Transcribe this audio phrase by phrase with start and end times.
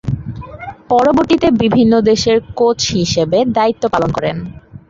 [0.89, 4.37] পরবর্তীতে বিভিন্ন দেশের কোচ হিসেবে দায়িত্ব পালন করেন।